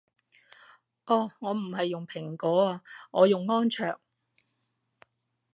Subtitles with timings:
[1.05, 3.99] 哦我唔係用蘋果啊我用安卓